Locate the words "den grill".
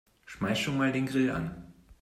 0.91-1.29